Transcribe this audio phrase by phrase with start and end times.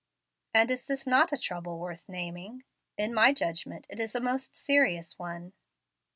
[0.55, 2.63] "And is this not a 'trouble worth naming'?
[2.97, 5.53] In my judgment it is a most serious one."